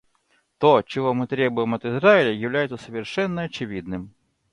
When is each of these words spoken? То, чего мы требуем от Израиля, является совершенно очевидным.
То, 0.57 0.81
чего 0.81 1.13
мы 1.13 1.27
требуем 1.27 1.75
от 1.75 1.85
Израиля, 1.85 2.31
является 2.31 2.75
совершенно 2.75 3.43
очевидным. 3.43 4.15